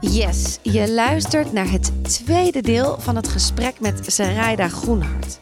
[0.00, 5.38] Yes, je luistert naar het tweede deel van het gesprek met Sarayda Groenhart.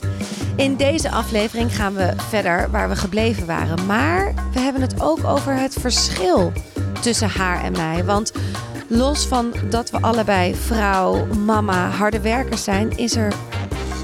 [0.56, 3.86] In deze aflevering gaan we verder waar we gebleven waren.
[3.86, 6.52] Maar we hebben het ook over het verschil
[7.00, 8.04] tussen haar en mij.
[8.04, 8.32] Want
[8.88, 13.32] los van dat we allebei vrouw, mama, harde werkers zijn, is er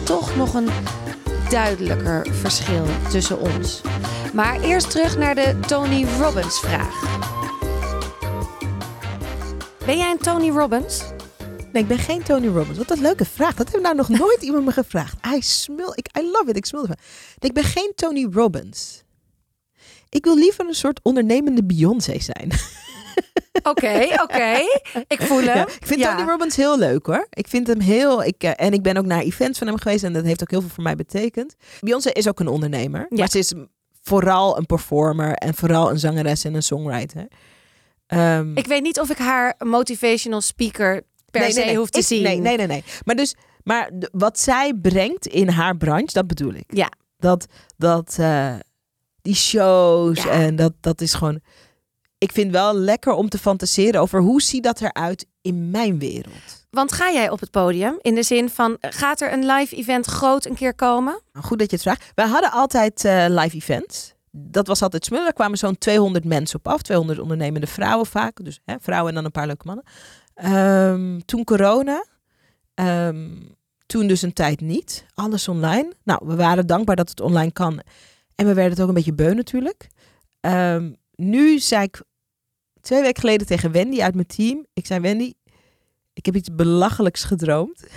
[0.05, 0.69] toch nog een
[1.49, 3.81] duidelijker verschil tussen ons.
[4.33, 7.33] Maar eerst terug naar de Tony Robbins vraag.
[9.87, 11.03] Ben jij een Tony Robbins?
[11.73, 12.79] Nee, ik ben geen Tony Robbins.
[12.79, 13.55] Wat een leuke vraag.
[13.55, 15.17] Dat heeft nou nog nooit iemand me gevraagd.
[15.37, 16.57] I smul, ik, I love it.
[16.57, 16.97] Ik smul ervan.
[17.39, 19.03] Ik ben geen Tony Robbins.
[20.09, 22.51] Ik wil liever een soort ondernemende Beyoncé zijn.
[23.63, 24.57] Oké, oké.
[25.09, 25.57] Ik voel hem.
[25.57, 26.17] Ja, ik vind Ja.
[26.17, 27.27] Tony Robbins heel leuk hoor.
[27.31, 28.25] Ik vind hem heel.
[28.25, 30.51] Ik, eh, en ik ben ook naar events van hem geweest en dat heeft ook
[30.51, 31.55] heel veel voor mij betekend.
[31.81, 33.17] Beyoncé is ook een ondernemer, Ja.
[33.17, 33.53] maar ze is
[34.03, 37.29] vooral een performer en vooral een zangeres en een songwriter.
[38.15, 41.77] Ehm, Ik weet niet of ik haar motivational speaker per nee, se nee, nee.
[41.77, 42.23] hoef te Ik- zien.
[42.23, 42.85] Nee, nee, nee, nee.
[43.05, 46.65] Maar dus, maar wat zij brengt in haar branche, dat bedoel ik.
[46.67, 46.89] Ja.
[47.19, 48.55] Dat, dat, eh,
[49.23, 50.31] die shows Ja.
[50.31, 51.41] en dat, dat is gewoon.
[52.19, 56.67] Ik vind wel lekker om te fantaseren over hoe ziet dat eruit in mijn wereld.
[56.71, 57.99] Want ga jij op het podium?
[58.01, 61.21] In de zin van, gaat er een live event groot een keer komen?
[61.33, 62.05] Nou, Goed dat je het vraagt.
[62.15, 64.14] Wij hadden altijd eh, live events.
[64.37, 65.27] Dat was altijd smullen.
[65.27, 66.83] Er kwamen zo'n 200 mensen op af.
[66.83, 68.45] 200 ondernemende vrouwen vaak.
[68.45, 69.85] Dus hè, vrouwen en dan een paar leuke mannen.
[70.35, 72.05] Ehm, toen corona.
[72.75, 73.31] Ehm,
[73.87, 75.07] toen dus een tijd niet.
[75.15, 75.93] Alles online.
[76.03, 77.81] Nou, we waren dankbaar dat het online kan.
[78.35, 79.89] En we werden het ook een beetje beu natuurlijk.
[80.41, 82.03] Ehm, nu zei ik
[82.81, 84.67] twee weken geleden tegen Wendy uit mijn team.
[84.73, 85.33] Ik zei, Wendy,
[86.13, 87.85] ik heb iets belachelijks gedroomd.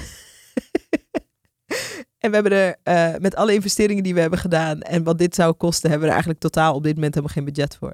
[2.30, 5.54] We hebben er eh, met alle investeringen die we hebben gedaan en wat dit zou
[5.54, 7.94] kosten, hebben we er eigenlijk totaal op dit moment helemaal geen budget voor.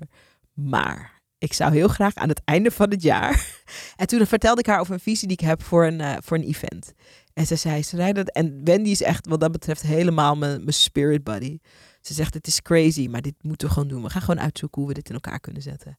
[0.53, 3.41] Maar ik zou heel graag aan het einde van het jaar.
[3.95, 6.37] En toen vertelde ik haar over een visie die ik heb voor een, eh, voor
[6.37, 6.93] een event.
[7.33, 8.29] En ze zei, ze dat.
[8.29, 11.59] En Wendy is echt wat dat betreft helemaal mijn, mijn spirit buddy.
[12.01, 14.03] Ze zegt, het is crazy, maar dit moeten we gewoon doen.
[14.03, 15.97] We gaan gewoon uitzoeken hoe we dit in elkaar kunnen zetten.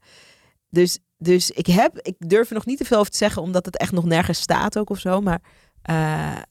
[0.70, 3.66] Dus, dus ik heb, ik durf er nog niet te veel over te zeggen, omdat
[3.66, 5.20] het echt nog nergens staat ook of zo.
[5.20, 5.40] Maar
[5.82, 6.42] eh,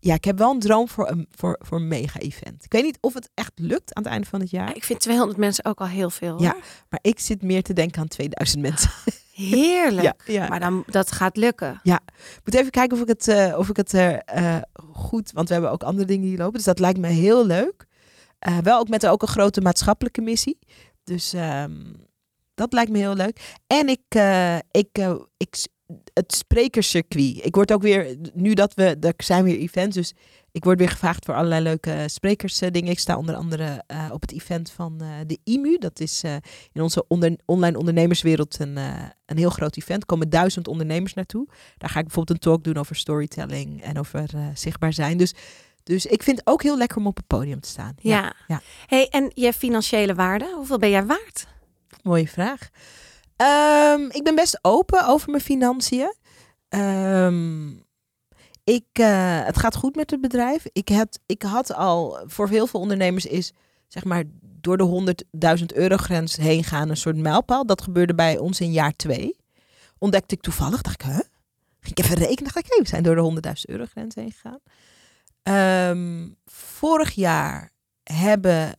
[0.00, 2.64] ja, ik heb wel een droom voor een, voor, voor een mega-event.
[2.64, 4.76] Ik weet niet of het echt lukt aan het einde van het jaar.
[4.76, 6.30] Ik vind 200 mensen ook al heel veel.
[6.30, 6.40] hoor.
[6.40, 6.56] Ja.
[6.88, 8.90] Maar ik zit meer te denken aan 2000 mensen.
[9.32, 10.22] Heerlijk.
[10.26, 10.48] Ja, ja.
[10.48, 11.80] Maar dan, dat gaat lukken.
[11.82, 12.00] Ik
[12.44, 14.56] moet even kijken of ik het, eh, of ik het er eh,
[14.92, 15.32] goed...
[15.32, 16.54] Want we hebben ook andere dingen die lopen.
[16.54, 17.86] Dus dat lijkt me heel leuk.
[18.62, 20.58] Wel ook met ook een grote maatschappelijke missie.
[21.04, 21.76] Dus ehm,
[22.54, 23.56] dat lijkt me heel leuk.
[23.66, 24.14] En ik,
[24.70, 24.98] ik,
[25.36, 25.66] ik,
[26.18, 27.44] het sprekerscircuit.
[27.44, 30.14] Ik word ook weer, nu dat we, er zijn weer events, dus
[30.52, 32.90] ik word weer gevraagd voor allerlei leuke sprekersdingen.
[32.90, 35.78] Ik sta onder andere eh, op het event van eh, de IMU.
[35.78, 36.34] Dat is eh,
[36.72, 40.00] in onze onder, online ondernemerswereld een, eh, een heel groot event.
[40.00, 41.48] Er komen duizend ondernemers naartoe.
[41.78, 45.16] Daar ga ik bijvoorbeeld een talk doen over storytelling en over eh, zichtbaar zijn.
[45.16, 45.34] Dus,
[45.82, 47.94] dus ik vind het ook heel lekker om op het podium te staan.
[48.00, 48.34] Ja.
[48.46, 48.60] ja.
[48.86, 51.46] Hey, en je financiële waarde, hoeveel ben jij waard?
[52.02, 52.68] Mooie vraag.
[53.38, 56.14] Ehm, ik ben best open over mijn financiën.
[56.68, 57.70] Ehm,
[58.64, 60.66] ik, eh, het gaat goed met het bedrijf.
[60.72, 63.52] Ik had, ik had al, voor heel veel ondernemers is,
[63.88, 67.66] zeg maar, door de 100.000 euro grens heen gaan een soort mijlpaal.
[67.66, 69.36] Dat gebeurde bij ons in jaar twee.
[69.98, 71.18] Ontdekte ik toevallig, dacht ik, huh?
[71.80, 74.32] Ging ik even rekenen, dacht ik, hé, we zijn door de 100.000 euro grens heen
[74.32, 74.60] gegaan.
[75.42, 77.72] Ehm, vorig jaar
[78.02, 78.74] hebben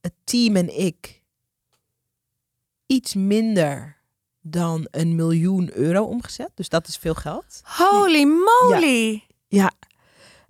[0.00, 1.22] het team en ik
[2.86, 3.99] iets minder
[4.42, 6.50] dan een miljoen euro omgezet.
[6.54, 7.60] Dus dat is veel geld.
[7.64, 9.22] Holy moly.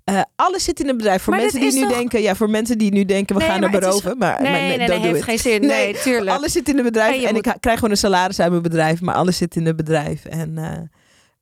[0.04, 1.22] Eh, alles zit in het bedrijf.
[1.22, 3.50] Voor Maar mensen die nu toch- denken, ja, voor mensen die nu denken, we Nee,
[3.50, 4.18] gaan er is- beroven.
[4.18, 5.22] Maar, Nee, maar nee, nee, do heeft it.
[5.24, 5.60] geen zin.
[5.66, 6.36] Nee, tuurlijk.
[6.36, 7.22] Alles zit in het bedrijf.
[7.22, 10.24] En ik krijg gewoon een salaris uit mijn bedrijf, maar alles zit in het bedrijf.
[10.24, 10.78] En, eh,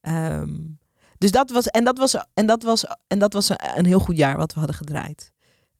[0.00, 0.50] ehm,
[1.19, 3.98] dus dat was, en dat was, en dat was, en dat was een, een heel
[4.00, 5.32] goed jaar wat we hadden gedraaid.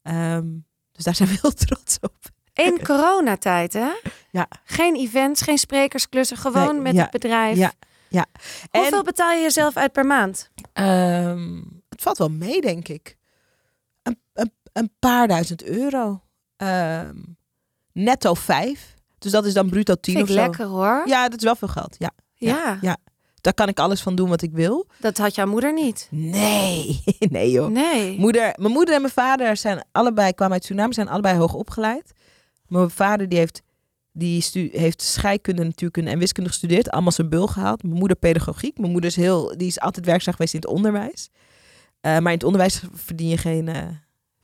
[0.03, 0.47] Ehm,
[0.93, 2.17] dus daar zijn we heel trots op.
[2.65, 3.91] In coronatijd, hè?
[4.31, 4.47] Ja.
[4.65, 7.57] Geen events, geen sprekersklussen, gewoon Nee, met ja, het bedrijf.
[7.57, 7.73] ja,
[8.09, 8.27] ja.
[8.71, 10.51] Hoeveel betaal je jezelf uit per maand?
[10.73, 11.57] Ehm,
[11.89, 13.17] het valt wel mee, denk ik.
[14.03, 16.21] Een, een, een paar duizend euro.
[16.57, 17.17] Ehm,
[17.93, 18.95] netto vijf.
[19.19, 20.41] Dus dat is dan bruto tien Vind of zo.
[20.41, 21.03] lekker hoor.
[21.07, 21.97] Ja, dat is wel veel geld.
[21.99, 22.97] Ja, Ja, ja.
[23.41, 24.87] daar kan ik alles van doen wat ik wil.
[24.99, 26.09] dat had jouw moeder niet.
[26.11, 27.69] Nee, nee joh.
[27.71, 28.19] Nee.
[28.19, 32.13] Moeder, mijn moeder en mijn vader zijn allebei, kwamen uit Suriname, zijn allebei hoog opgeleid.
[32.69, 33.63] Mijn vader die heeft,
[34.13, 36.91] die stu- heeft scheikunde, natuurkunde en wiskunde gestudeerd.
[36.91, 37.83] Allemaal zijn bul gehaald.
[37.83, 38.79] Mijn moeder pedagogiek.
[38.79, 41.29] Mijn moeder is, heel, die is altijd werkzaam geweest in het onderwijs.
[42.01, 43.83] Eh, maar in het onderwijs verdien je geen eh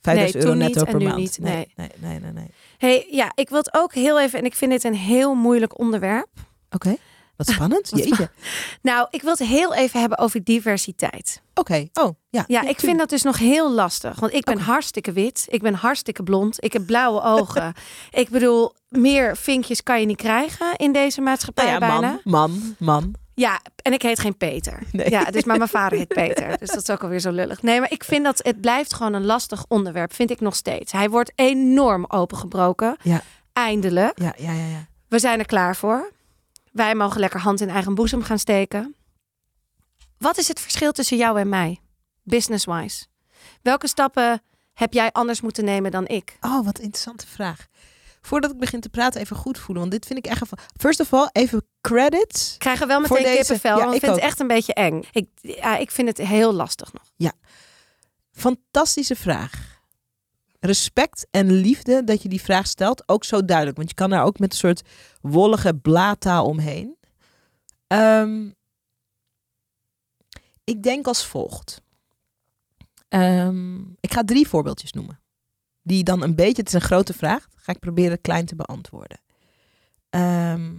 [0.00, 1.18] 5000 euro toen niet netto en per nu maand.
[1.18, 2.32] niet, nee, nee, nee, nee.
[2.32, 2.46] nee.
[2.78, 5.78] Hey, ja, ik wil het ook heel even, en ik vind dit een heel moeilijk
[5.78, 6.28] onderwerp.
[6.70, 6.96] Oké.
[7.36, 7.90] Wat spannend.
[7.90, 8.22] Wat Jeetje.
[8.22, 8.30] Oké.
[8.82, 11.42] Nou, ik wil het heel even hebben over diversiteit.
[11.92, 12.44] Oh, ja.
[12.46, 14.20] Ja, ik vind dat dus nog heel lastig.
[14.20, 14.62] Want ik ben Oké.
[14.64, 15.46] hartstikke wit.
[15.48, 16.64] Ik ben hartstikke blond.
[16.64, 17.74] Ik heb blauwe ogen.
[18.10, 22.20] ik bedoel, meer vinkjes kan je niet krijgen in deze maatschappij Nou ja, bijna.
[22.24, 23.14] man, man, man.
[23.34, 24.78] Ja, en ik heet geen Peter.
[24.92, 25.10] Nee.
[25.10, 26.58] Ja, dus maar mijn vader heet Peter.
[26.58, 27.62] Dus dat is ook alweer zo lullig.
[27.62, 30.14] Nee, maar ik vind dat het blijft gewoon een lastig onderwerp.
[30.14, 30.92] Vind ik nog steeds.
[30.92, 32.96] Hij wordt enorm opengebroken.
[33.02, 33.22] Ja.
[33.52, 34.18] Eindelijk.
[34.20, 34.86] Ja, ja, ja, ja.
[35.08, 36.12] We zijn er klaar voor.
[36.74, 38.94] Wij mogen lekker hand in eigen boezem gaan steken.
[40.18, 41.80] Wat is het verschil tussen jou en mij,
[42.22, 43.06] business-wise?
[43.62, 44.42] Welke stappen
[44.72, 46.36] heb jij anders moeten nemen dan ik?
[46.40, 47.66] Oh, wat interessante vraag.
[48.20, 49.78] Voordat ik begin te praten, even goed voelen.
[49.78, 50.40] Want dit vind ik echt...
[50.40, 50.58] Een...
[50.76, 52.52] First of all, even credits.
[52.52, 55.02] Ik krijg er wel meteen deze- kippenvel, ja, ik vind het echt een beetje eng.
[55.12, 57.32] Ik, ja, ik vind het heel lastig nog.
[58.32, 59.73] Fantastische vraag.
[60.64, 63.08] Respect en liefde dat je die vraag stelt.
[63.08, 63.76] Ook zo duidelijk.
[63.76, 64.82] Want je kan daar ook met een soort
[65.20, 66.96] wollige blaadtaal omheen.
[67.86, 68.50] Ehm,
[70.64, 71.82] ik denk als volgt.
[73.08, 75.20] Ehm, ik ga drie voorbeeldjes noemen.
[75.82, 79.20] Die dan een beetje, het is een grote vraag, ga ik proberen klein te beantwoorden.
[80.10, 80.72] Ehm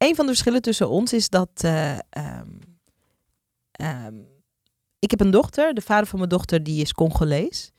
[0.00, 1.98] een van de verschillen tussen ons is dat eh,
[4.98, 5.74] ik heb een dochter.
[5.74, 7.72] De vader van mijn dochter die is Congolees.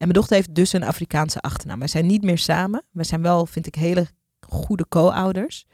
[0.00, 1.78] En mijn dochter heeft dus een Afrikaanse achternaam.
[1.78, 2.84] Wij zijn niet meer samen.
[2.90, 4.06] We zijn wel, vind ik, hele
[4.40, 5.66] goede co-ouders.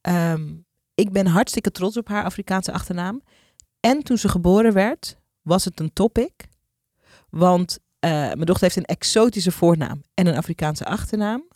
[0.00, 0.54] Ehm,
[0.94, 3.22] ik ben hartstikke trots op haar Afrikaanse achternaam.
[3.80, 6.32] En toen ze geboren werd, was het een topic.
[7.30, 11.48] Want eh, mijn dochter heeft een exotische voornaam en een Afrikaanse achternaam.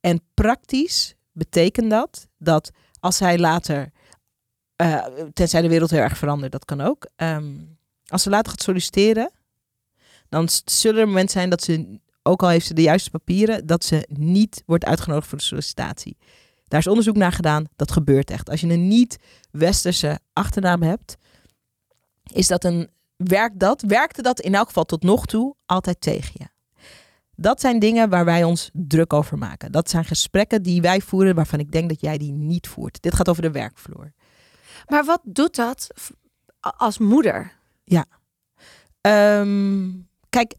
[0.00, 2.70] En praktisch betekent dat dat
[3.00, 3.90] als zij later,
[4.76, 7.10] eh, tenzij de wereld heel erg verandert, dat kan ook.
[7.16, 7.54] ehm,
[8.06, 9.30] als ze later gaat solliciteren,
[10.32, 13.84] dan zullen er momenten zijn dat ze, ook al heeft ze de juiste papieren, dat
[13.84, 16.16] ze niet wordt uitgenodigd voor de sollicitatie.
[16.64, 18.50] Daar is onderzoek naar gedaan, dat gebeurt echt.
[18.50, 21.16] Als je een niet-westerse achternaam hebt,
[22.32, 26.32] is dat een, werkt dat, werkte dat in elk geval tot nog toe altijd tegen
[26.34, 26.46] je.
[27.34, 29.72] Dat zijn dingen waar wij ons druk over maken.
[29.72, 33.02] Dat zijn gesprekken die wij voeren waarvan ik denk dat jij die niet voert.
[33.02, 34.12] Dit gaat over de werkvloer.
[34.86, 35.86] Maar wat doet dat
[36.60, 37.60] als moeder?
[39.02, 39.90] Ehm,
[40.32, 40.54] kijk,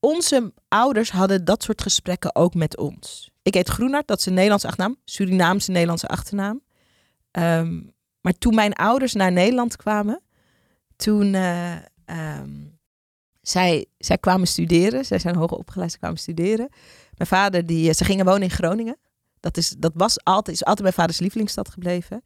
[0.00, 3.30] onze ouders hadden dat soort gesprekken ook met ons.
[3.42, 4.96] Ik heet Groenart, dat is een Nederlandse achternaam.
[5.04, 6.62] Surinaamse Nederlandse achternaam.
[7.30, 7.80] Ehm,
[8.20, 10.22] maar toen mijn ouders naar Nederland kwamen,
[10.96, 12.66] toen eh, ehm,
[13.40, 15.04] zij, zij kwamen studeren.
[15.04, 16.68] Zij zijn hoger opgeleid, ze kwamen studeren.
[17.14, 18.96] Mijn vader, die, ze gingen wonen in Groningen.
[19.40, 22.22] Dat, is, dat was altijd, is altijd mijn vaders lievelingsstad gebleven.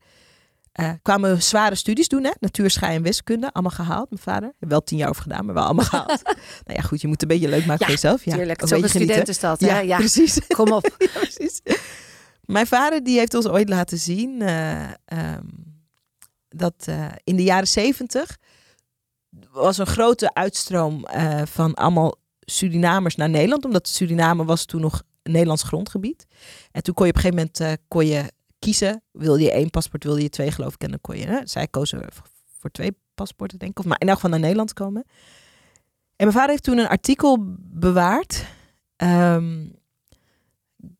[0.72, 2.30] Eh, kwamen zware studies doen, hè?
[2.40, 3.52] natuur, schei en wiskunde.
[3.52, 4.52] Allemaal gehaald, mijn vader.
[4.58, 6.22] Wel tien jaar over gedaan, maar wel allemaal gehaald.
[6.64, 8.24] nou ja, goed, je moet het een beetje leuk maken Ja, voor jezelf.
[8.24, 9.60] Ja, Tuurlijk, ook het is studentenstad.
[9.60, 9.78] Ja?
[9.78, 10.46] Ja, precies.
[10.56, 10.90] kom op.
[10.98, 11.60] Ja, precies.
[12.42, 15.46] Mijn vader die heeft ons ooit laten zien eh, ehm,
[16.48, 18.36] dat eh, in de jaren zeventig
[19.50, 21.06] was een grote uitstroom
[21.44, 26.26] van allemaal Surinamers naar Nederland, omdat Suriname was toen nog Nederlands grondgebied.
[26.70, 30.04] En toen kon je op een gegeven moment kon je kiezen, wil je één paspoort,
[30.04, 31.26] wil je twee geloof ik, en dan kon je.
[31.26, 31.40] Hè?
[31.44, 32.08] Zij kozen
[32.58, 35.04] voor twee paspoorten denk ik, of maar in elk geval naar Nederland komen.
[36.16, 38.44] En mijn vader heeft toen een artikel bewaard.
[38.96, 39.66] Ehm,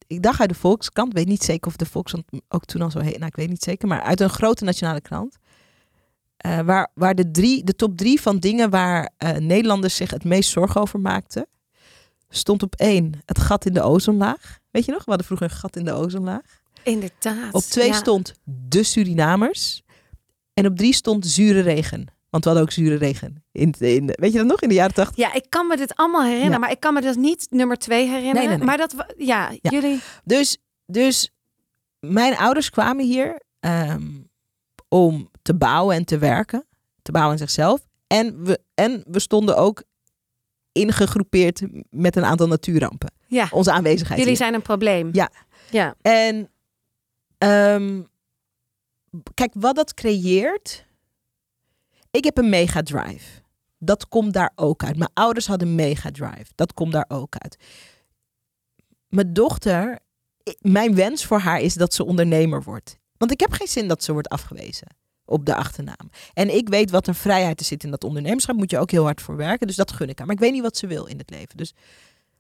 [0.07, 1.13] ik dacht uit de Volkskrant.
[1.13, 3.15] Weet niet zeker of de Volkskrant ook toen al zo heet.
[3.15, 3.89] Nou, ik weet niet zeker.
[3.89, 5.37] Maar uit een grote nationale krant.
[6.37, 10.25] Eh, waar waar de, drie, de top drie van dingen waar eh, Nederlanders zich het
[10.25, 11.47] meest zorgen over maakten.
[12.29, 14.59] Stond op één het gat in de ozonlaag.
[14.71, 15.05] Weet je nog?
[15.05, 16.62] We hadden vroeger een gat in de ozonlaag.
[16.85, 17.53] Inderdaad.
[17.55, 17.93] Op twee ja.
[17.95, 19.83] stond de Surinamers.
[20.55, 22.07] En op drie stond zure regen.
[22.31, 23.45] Want we hadden ook zure regen.
[23.53, 24.61] In, in, weet je dat nog?
[24.61, 25.17] In de jaren tachtig.
[25.17, 26.59] Ja, ik kan me dit allemaal herinneren, Ja.
[26.59, 28.35] maar ik kan me dus niet nummer twee herinneren.
[28.35, 28.67] Nee, nee, nee.
[28.67, 29.71] Maar dat, ja, Ja.
[29.71, 30.01] jullie...
[30.25, 31.31] Dus, dus
[32.01, 34.07] mijn ouders kwamen hier ehm,
[34.89, 36.67] om te bouwen en te werken.
[37.03, 37.81] Te bouwen aan zichzelf.
[38.07, 39.83] En we, en we stonden ook
[40.73, 43.13] ingegroepeerd met een aantal natuurrampen.
[43.27, 44.43] Ja, Onze aanwezigheid jullie hier.
[44.43, 45.09] zijn een probleem.
[45.13, 45.31] Ja.
[45.71, 45.95] Ja.
[46.01, 46.51] En
[47.43, 48.03] ehm,
[49.35, 50.87] kijk, wat dat creëert.
[52.11, 53.41] Ik heb een mega drive.
[53.79, 54.97] Dat komt daar ook uit.
[54.97, 56.53] Mijn ouders hadden een mega drive.
[56.55, 57.57] Dat komt daar ook uit.
[59.09, 59.99] Mijn dochter,
[60.61, 62.99] mijn wens voor haar is dat ze ondernemer wordt.
[63.17, 66.11] Want ik heb geen zin dat ze wordt afgewezen op de achternaam.
[66.33, 68.57] En ik weet wat een vrijheid er zit in dat ondernemerschap.
[68.57, 69.67] Moet je ook heel hard voor werken.
[69.67, 70.27] Dus dat gun ik haar.
[70.27, 71.57] Maar ik weet niet wat ze wil in het leven.
[71.57, 71.75] Dus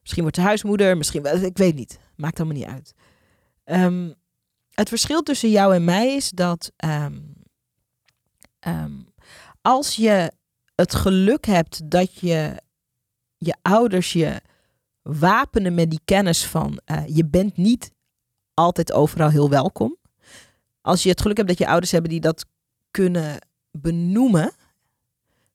[0.00, 0.96] misschien wordt ze huismoeder.
[0.96, 1.44] Misschien.
[1.44, 1.98] Ik weet niet.
[2.16, 2.94] Maakt allemaal niet uit.
[3.64, 4.10] Ehm,
[4.82, 7.20] het verschil tussen jou en mij is dat ehm,
[8.58, 8.92] ehm,
[9.60, 10.32] als je
[10.74, 12.62] het geluk hebt dat je
[13.36, 14.40] je ouders je
[15.02, 17.92] wapenen met die kennis van eh, je bent niet
[18.54, 19.96] altijd overal heel welkom.
[20.80, 22.44] als je het geluk hebt dat je ouders hebben die dat
[22.90, 23.38] kunnen
[23.70, 24.52] benoemen,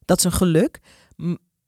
[0.05, 0.79] dat is een geluk.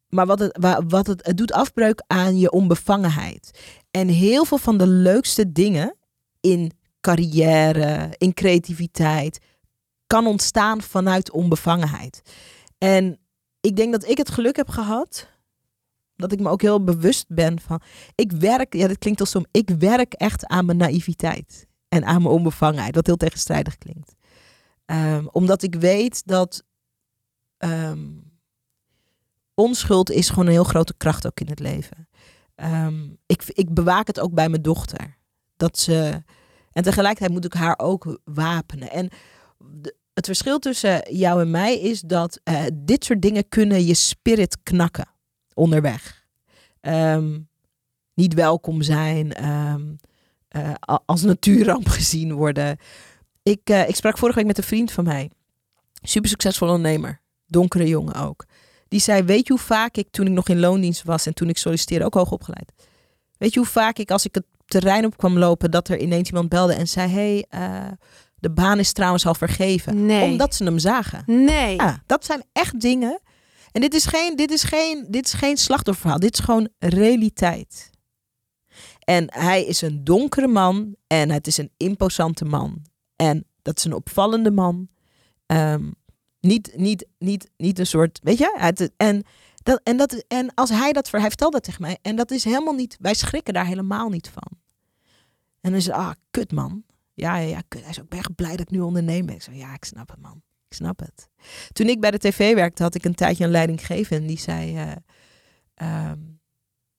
[0.10, 3.60] Maar wat het, wa- wat het, het doet afbreuk aan je onbevangenheid.
[3.92, 5.96] En heel veel van de leukste dingen
[6.39, 9.39] in carrière, in creativiteit,
[10.08, 12.22] kan ontstaan vanuit onbevangenheid.
[12.77, 13.20] En
[13.62, 15.27] ik denk dat ik het geluk heb gehad,
[16.15, 17.82] dat ik me ook heel bewust ben van,
[18.15, 22.22] ik werk, ja, dat klinkt als som, ik werk echt aan mijn naïviteit en aan
[22.22, 24.15] mijn onbevangenheid, wat heel tegenstrijdig klinkt.
[24.86, 26.63] Ehm, omdat ik weet dat
[27.58, 28.08] ehm,
[29.53, 32.10] onschuld is gewoon een heel grote kracht ook in het leven.
[32.56, 35.18] Ehm, ik, ik bewaak het ook bij mijn dochter.
[35.58, 36.24] Dat ze,
[36.79, 38.91] en tegelijkertijd moet ik haar ook wapenen.
[38.91, 39.09] En
[40.13, 44.57] het verschil tussen jou en mij is dat eh, dit soort dingen kunnen je spirit
[44.63, 45.07] knakken
[45.53, 46.25] onderweg.
[46.81, 47.39] Ehm,
[48.13, 49.81] niet welkom zijn, ehm,
[50.48, 50.74] eh,
[51.05, 52.77] als natuurramp gezien worden.
[53.43, 55.31] Ik, eh, ik sprak vorige week met een vriend van mij.
[56.01, 57.21] Super succesvol ondernemer.
[57.45, 58.45] Donkere jongen ook.
[58.88, 61.50] Die zei, weet je hoe vaak ik toen ik nog in loondienst was en toen
[61.50, 62.71] ik solliciteerde, ook hoog opgeleid.
[63.38, 66.28] Weet je hoe vaak ik als ik het terrein op kwam lopen, dat er ineens
[66.30, 67.92] iemand belde en zei, hey, eh,
[68.36, 70.06] de baan is trouwens al vergeven.
[70.06, 70.32] Nee.
[70.32, 71.24] Omdat ze hem zagen.
[71.26, 71.76] Nee.
[71.76, 73.20] Ja, dat zijn echt dingen.
[73.72, 76.20] En dit is geen, dit is geen, dit is geen slachtofferverhaal.
[76.20, 77.90] Dit is gewoon realiteit.
[79.00, 82.82] En hij is een donkere man en het is een imposante man.
[83.16, 84.88] En dat is een opvallende man.
[85.46, 85.90] Ehm,
[86.40, 88.56] niet, niet, niet, niet een soort, weet je?
[88.58, 89.24] Het, en,
[89.64, 91.98] dat, en, dat, en als hij dat, hij vertelde dat tegen mij.
[92.02, 94.59] En dat is helemaal niet, wij schrikken daar helemaal niet van.
[95.62, 96.84] En dan is het, ah, kut man.
[97.13, 97.82] Ja, ja, ja, kut.
[97.82, 99.36] Hij is ook echt blij dat ik nu onderneem ben.
[99.36, 100.42] Ik zo, ja, ik snap het man.
[100.68, 101.30] Ik snap het.
[101.72, 104.18] Toen ik bij de tv werkte, had ik een tijdje een leidinggever.
[104.18, 104.92] En die zei, eh,
[105.74, 106.20] ehm,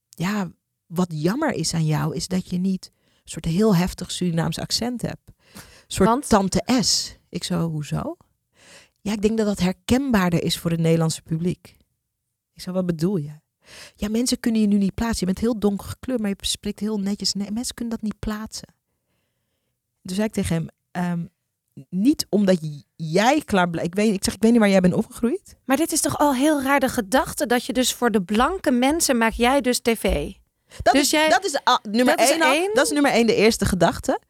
[0.09, 0.51] ja,
[0.87, 5.03] wat jammer is aan jou, is dat je niet een soort heel heftig Surinaams accent
[5.03, 5.31] hebt.
[5.55, 6.29] Een soort Want?
[6.29, 7.19] tante S.
[7.29, 8.17] Ik zo, hoezo?
[9.01, 11.77] Ja, ik denk dat dat herkenbaarder is voor het Nederlandse publiek.
[12.53, 13.41] Ik zo, wat bedoel je?
[13.97, 15.19] Ja, mensen kunnen je nu niet plaatsen.
[15.19, 17.33] Je bent heel donker gekleurd, maar je spreekt heel netjes.
[17.33, 18.75] Nee, mensen kunnen dat niet plaatsen.
[20.03, 21.25] Dus zei ik tegen hem, ehm,
[21.91, 22.59] niet omdat
[22.97, 23.89] jij klaar blijft.
[23.89, 25.57] Ik, weet, ik zeg, ik weet niet waar jij bent opgegroeid.
[25.65, 28.71] Maar dit is toch al heel raar de gedachte dat je dus voor de blanke
[28.71, 30.33] mensen maak jij dus tv.
[30.83, 32.53] Dat Dus is, jij- dat is ah, nummer dat is één, al.
[32.53, 32.71] één?
[32.75, 34.21] Dat is nummer één, de eerste gedachte.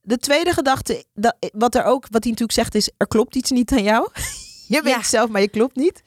[0.00, 3.50] De tweede gedachte, dat, wat er ook, wat hij natuurlijk zegt, is: er klopt iets
[3.50, 4.08] niet aan jou.
[4.68, 4.98] je weet Ja.
[4.98, 6.02] het zelf, maar je klopt niet.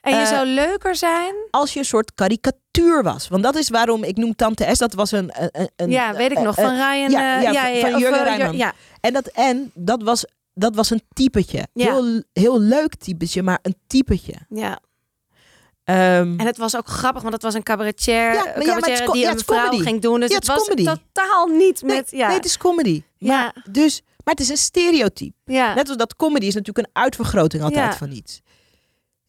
[0.00, 1.34] En je Eh, zou leuker zijn.
[1.50, 3.28] Als je een soort karikatuur was.
[3.28, 4.78] Want dat is waarom ik noem Tante S.
[4.78, 5.30] Dat was een.
[5.52, 6.54] een, een ja, weet ik eh, nog.
[6.54, 7.10] Van Ryan.
[7.10, 8.56] ja, eh, ja, ja, van- Jurgen Rijman.
[8.56, 11.66] Ja, En dat, en dat was, dat was een typetje.
[11.74, 14.34] Heel, heel leuk typetje, maar een typetje.
[14.48, 14.78] ja.
[15.84, 18.90] Ehm, En het was ook grappig, want het was een cabaretier, Ja, maar ja, maar
[18.90, 19.82] het die ja, een vrouw comedy.
[19.82, 20.20] ging doen.
[20.20, 20.84] Dus Ja, het het was comedy.
[20.84, 22.10] totaal niet met...
[22.10, 22.26] ja.
[22.26, 23.02] nee, het is comedy.
[23.18, 23.28] Ja.
[23.36, 25.34] Maar, dus, maar het is een stereotype.
[25.44, 25.74] ja.
[25.74, 28.40] Net als dat comedy is natuurlijk een uitvergroting altijd van iets.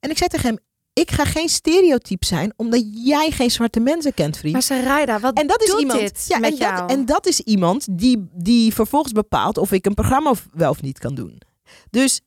[0.02, 0.60] En ik zei tegen hem,
[0.94, 4.54] ik ga geen stereotype zijn omdat jij geen zwarte mensen kent, vriend.
[4.54, 6.00] Maar Sarayda, wat en dat is doet iemand.
[6.00, 6.78] dit ja, met en, jou?
[6.78, 10.70] dat, en dat is iemand die, die vervolgens bepaalt of ik een programma of, wel
[10.70, 11.42] of niet kan doen.
[11.90, 12.22] Dus,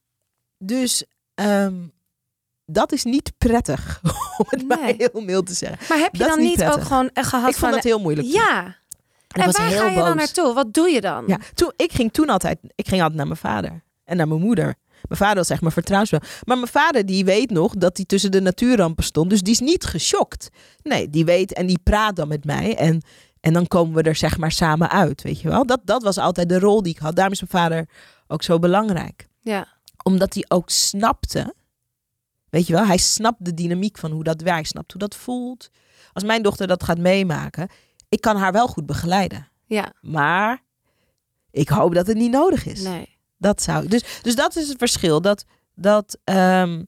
[0.58, 1.04] dus
[1.34, 1.74] ehm,
[2.66, 4.00] dat is niet prettig,
[4.38, 4.94] om het maar Nee.
[4.98, 5.78] heel mild te zeggen.
[5.88, 7.70] maar heb je dat dan niet ook gewoon eh, gehad ik vond van...
[7.70, 8.28] dat heel moeilijk.
[8.28, 8.76] Ja.
[9.28, 10.14] En waar heel ga je dan boos.
[10.14, 10.54] naartoe?
[10.54, 11.24] Wat doe je dan?
[11.26, 14.40] Ja, toen, ik ging toen altijd, ik ging altijd naar mijn vader en naar mijn
[14.40, 14.74] moeder.
[15.08, 16.28] Mijn vader was echt mijn vertrouwenspersoon.
[16.44, 19.30] Maar mijn vader die weet nog dat hij tussen de natuurrampen stond.
[19.30, 20.48] Dus die is niet geschokt.
[20.82, 22.76] Nee, die weet en die praat dan met mij.
[22.76, 23.02] En,
[23.40, 25.66] en dan komen we er zeg maar samen uit, weet je wel.
[25.66, 27.14] Dat, dat was altijd de rol die ik had.
[27.16, 27.88] Daarom is mijn vader
[28.26, 29.28] ook zo belangrijk.
[29.40, 29.68] Ja.
[30.02, 31.54] Omdat hij ook snapte,
[32.50, 32.86] weet je wel.
[32.86, 34.58] Hij snapt de dynamiek van hoe dat werkt.
[34.58, 35.70] Hij snapt hoe dat voelt.
[36.12, 37.68] Als mijn dochter dat gaat meemaken,
[38.08, 39.48] ik kan haar wel goed begeleiden.
[39.66, 39.92] Ja.
[40.00, 40.62] Maar
[41.50, 42.82] ik hoop dat het niet nodig is.
[42.82, 43.13] Nee.
[43.44, 43.88] Dat zou.
[43.88, 45.20] Dus, dus dat is het verschil.
[45.20, 46.82] Dat, dat ehm,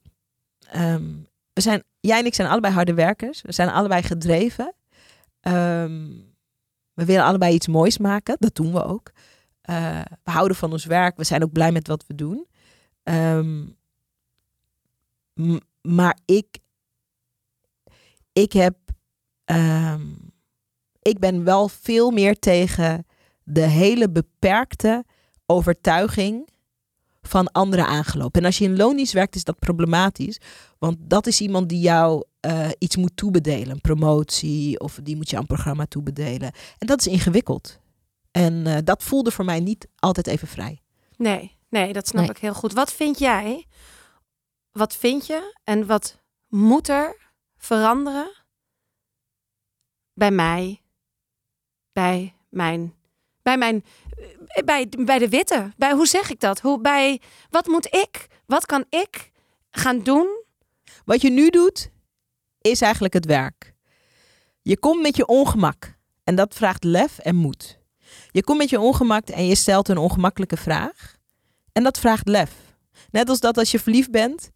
[0.70, 1.04] ehm,
[1.52, 3.42] we zijn, jij en ik zijn allebei harde werkers.
[3.42, 4.74] We zijn allebei gedreven.
[5.40, 6.08] Ehm,
[6.94, 8.36] we willen allebei iets moois maken.
[8.38, 9.12] Dat doen we ook.
[9.60, 11.16] Eh, we houden van ons werk.
[11.16, 12.46] We zijn ook blij met wat we doen.
[15.82, 16.58] Maar ik,
[18.32, 18.76] ik heb,
[21.02, 23.06] ik ben wel veel meer tegen
[23.42, 25.04] de hele beperkte
[25.46, 26.48] overtuiging
[27.22, 28.40] van anderen aangelopen.
[28.40, 30.38] En als je in loondienst werkt, is dat problematisch.
[30.78, 33.70] Want dat is iemand die jou eh, iets moet toebedelen.
[33.70, 36.52] Een promotie of die moet je aan een programma toebedelen.
[36.78, 37.78] En dat is ingewikkeld.
[38.30, 40.80] En eh, dat voelde voor mij niet altijd even vrij.
[41.16, 42.30] Nee, nee, dat snap Nee.
[42.30, 42.72] ik heel goed.
[42.72, 43.66] Wat vind jij?
[44.72, 48.30] Wat vind je en wat moet er veranderen
[50.12, 50.82] bij mij,
[51.92, 52.94] bij mijn,
[53.46, 53.84] bij mijn
[54.64, 55.72] bij, bij de witte.
[55.76, 56.60] Bij, hoe zeg ik dat?
[56.60, 58.26] Hoe, bij, wat moet ik?
[58.46, 59.30] Wat kan ik
[59.70, 60.44] gaan doen?
[61.04, 61.90] Wat je nu doet,
[62.60, 63.74] is eigenlijk het werk.
[64.62, 65.94] Je komt met je ongemak.
[66.24, 67.78] En dat vraagt lef en moed.
[68.30, 71.16] Je komt met je ongemak en je stelt een ongemakkelijke vraag.
[71.72, 72.52] En dat vraagt lef.
[73.10, 74.50] Net als dat als je verliefd bent.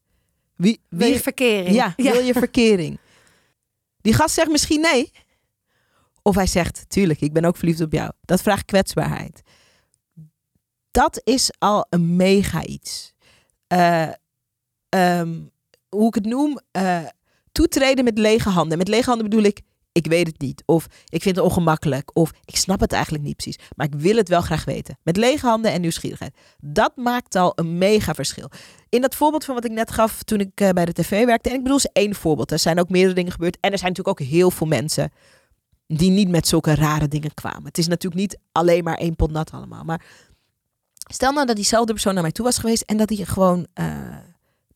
[0.57, 1.75] Wie, Wil je verkering?
[1.75, 2.99] ja, wil je verkering?
[4.01, 5.13] Die gast zegt misschien nee.
[6.23, 8.13] Of hij zegt, tuurlijk, ik ben ook verliefd op jou.
[8.21, 9.43] Dat vraagt kwetsbaarheid.
[10.91, 13.13] Dat is al een mega iets.
[13.67, 14.09] Eh,
[14.89, 15.41] ehm,
[15.89, 16.99] hoe ik het noem, eh,
[17.53, 18.79] toetreden met lege handen.
[18.79, 19.61] Met lege handen bedoel ik,
[19.93, 20.63] ik weet het niet.
[20.67, 22.17] Of ik vind het ongemakkelijk.
[22.17, 23.59] Of ik snap het eigenlijk niet precies.
[23.77, 24.99] Maar ik wil het wel graag weten.
[25.03, 26.37] Met lege handen en nieuwsgierigheid.
[26.59, 28.51] Dat maakt al een mega verschil.
[28.89, 31.49] In dat voorbeeld van wat ik net gaf toen ik eh, bij de tv werkte.
[31.49, 32.53] En ik bedoel, is één voorbeeld.
[32.53, 33.59] Er zijn ook meerdere dingen gebeurd.
[33.61, 35.13] En er zijn natuurlijk ook heel veel mensen
[35.97, 37.65] die niet met zulke rare dingen kwamen.
[37.65, 39.85] Het is natuurlijk niet alleen maar één pot nat allemaal.
[39.85, 40.05] Maar
[40.97, 42.83] stel nou dat diezelfde persoon naar mij toe was geweest.
[42.83, 43.67] En dat hij gewoon...
[43.73, 44.17] eh,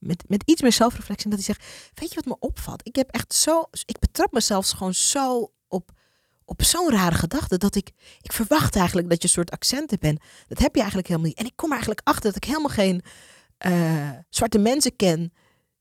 [0.05, 1.31] met, met iets meer zelfreflectie.
[1.31, 2.87] Dat hij zegt, weet je wat me opvalt?
[2.87, 5.91] Ik heb echt zo, ik betrap mezelf gewoon zo op,
[6.45, 7.59] op zo'n rare gedachte.
[7.59, 7.91] Dat ik,
[8.21, 10.21] ik verwacht eigenlijk dat je een soort accenten bent.
[10.49, 11.39] Dat heb je eigenlijk helemaal niet.
[11.39, 13.03] En ik kom eigenlijk achter dat ik helemaal geen
[13.59, 15.33] eh, zwarte mensen ken.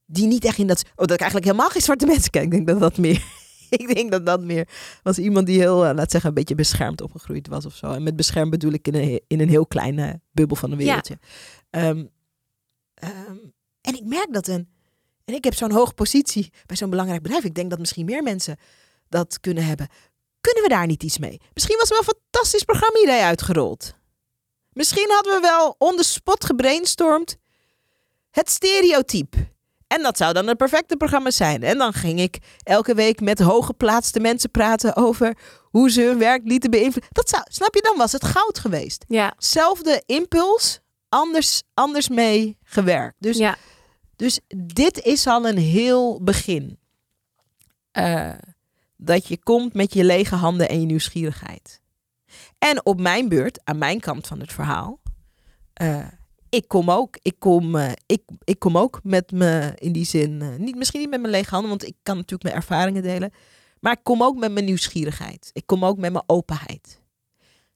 [0.06, 2.42] Die niet echt in dat, oh, dat ik eigenlijk helemaal geen zwarte mensen ken.
[2.42, 3.24] Ik denk dat dat meer,
[3.82, 4.68] ik denk dat dat meer
[5.04, 7.92] was iemand die heel, eh, laat zeggen, een beetje beschermd opgegroeid was of zo.
[7.92, 10.84] En met beschermd bedoel ik in een, in een heel kleine bubbel van een Ja.
[10.86, 11.18] wereldje.
[11.70, 12.06] Ehm,
[12.94, 13.38] ehm,
[13.82, 14.70] en ik merk dat een.
[15.26, 17.44] En ik heb zo'n hoge positie bij zo'n belangrijk bedrijf.
[17.44, 18.58] Ik denk dat misschien meer mensen
[19.10, 19.88] dat kunnen hebben.
[20.42, 21.42] Kunnen we daar niet iets mee?
[21.54, 23.96] Misschien was er wel een fantastisch programma-idee uitgerold.
[24.72, 27.38] Misschien hadden we wel on the spot gebrainstormd.
[28.32, 29.38] Het stereotype.
[29.96, 31.64] En dat zou dan het perfecte programma zijn.
[31.64, 36.42] En dan ging ik elke week met hooggeplaatste mensen praten over hoe ze hun werk
[36.44, 37.12] lieten beïnvloeden.
[37.12, 39.06] Dat zou, snap je, dan was het goud geweest.
[39.08, 43.16] Ja, Zelfde impuls, anders, anders mee gewerkt.
[43.20, 43.56] Dus ja.
[44.16, 46.80] dus dit is al een heel begin.
[47.92, 48.32] Eh,
[48.98, 51.82] dat je komt met je lege handen en je nieuwsgierigheid.
[52.58, 55.00] En op mijn beurt, aan mijn kant van het verhaal,
[55.74, 56.08] eh,
[56.54, 57.18] ik kom ook.
[57.22, 61.00] Ik kom, eh, ik, ik kom ook met me in die zin, eh, niet, misschien
[61.00, 63.32] niet met mijn lege handen, want ik kan natuurlijk mijn ervaringen delen.
[63.80, 65.50] Maar ik kom ook met mijn nieuwsgierigheid.
[65.54, 67.02] Ik kom ook met mijn openheid.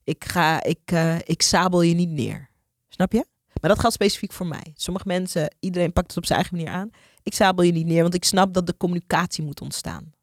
[0.03, 2.49] Ik, ga, ik, eh, ik sabel je niet neer.
[2.89, 3.25] Snap je?
[3.61, 4.73] Maar dat geldt specifiek voor mij.
[4.75, 6.89] Sommige mensen, iedereen pakt het op zijn eigen manier aan.
[7.23, 10.13] Ik sabel je niet neer, want ik snap dat de communicatie moet ontstaan.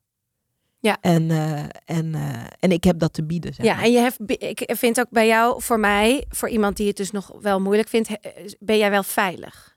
[0.84, 0.96] Ja.
[1.00, 1.62] En, eh,
[1.98, 3.54] en, eh, en ik heb dat te bieden.
[3.54, 6.86] Zeg Ja, en je hebt, ik vind ook bij jou, voor mij, voor iemand die
[6.86, 8.16] het dus nog wel moeilijk vindt, he-
[8.58, 9.76] ben jij wel veilig.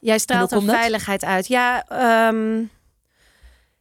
[0.00, 1.46] Jij straalt een veiligheid uit.
[1.46, 2.62] Ja, ehm,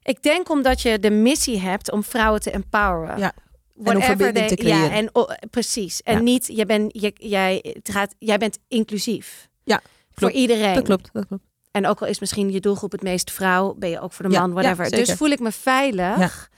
[0.01, 3.17] ik denk omdat je de missie hebt om vrouwen te empoweren.
[3.17, 3.31] Ja.
[3.75, 4.89] om Whatever verbinding they- te creëren.
[4.89, 6.01] Ja, en oh, precies.
[6.01, 6.19] En Ja.
[6.21, 9.49] niet, bent, jij, het gaat, jij bent inclusief.
[9.63, 10.73] Ja, Voor iedereen.
[10.73, 11.43] Dat klopt, dat klopt.
[11.71, 14.37] En ook al is misschien je doelgroep het meest vrouw, ben je ook voor de
[14.37, 14.89] man, ja, whatever.
[14.89, 16.49] dus voel ik me veilig.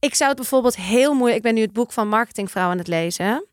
[0.00, 1.36] Ik zou het bijvoorbeeld heel moeilijk.
[1.36, 3.44] Ik ben nu het boek van Marketingvrouw aan het lezen.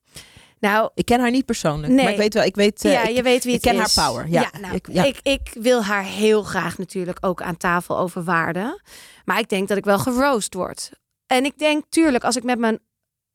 [0.60, 2.04] Nou, Ik ken haar niet persoonlijk, Nee.
[2.04, 3.84] maar ik weet wel, ik weet, eh, ja, ik, je weet wie ik het ken
[3.84, 3.96] is.
[3.96, 4.28] haar power.
[4.30, 5.04] Ja, nou, ik- ja.
[5.04, 8.82] Ik, ik wil haar heel graag natuurlijk ook aan tafel over waarde.
[9.26, 10.90] Maar ik denk dat ik wel geroost word.
[11.28, 12.80] En ik denk, tuurlijk, als ik met mijn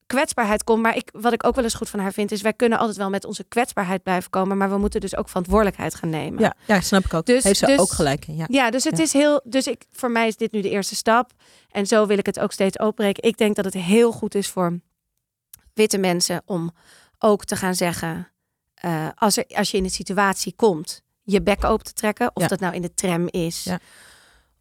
[0.06, 0.80] kwetsbaarheid kom.
[0.80, 2.96] Maar ik, wat ik ook wel eens goed van haar vind, is wij kunnen altijd
[2.96, 4.56] wel met onze kwetsbaarheid blijven komen.
[4.56, 6.40] Maar we moeten dus ook verantwoordelijkheid gaan nemen.
[6.40, 7.26] ja, ja, snap ik ook.
[7.26, 8.44] Dus- Heeft ze dus- ook gelijk in, ja.
[8.48, 9.40] Ja, dus het is heel.
[9.44, 11.30] Dus ik, voor mij is dit nu de eerste stap.
[11.72, 13.22] En zo wil ik het ook steeds openbreken.
[13.22, 14.80] Ik denk dat het heel goed is voor
[15.74, 16.70] witte mensen om
[17.18, 18.26] ook te gaan zeggen.
[18.74, 22.30] eh, als, er, als je in een situatie komt, je bek open te trekken.
[22.34, 22.48] Of Ja.
[22.48, 23.64] dat nou in de tram is.
[23.64, 23.78] Ja.